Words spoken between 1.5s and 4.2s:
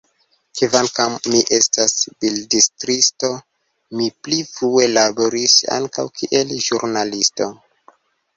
estas bildstriisto, mi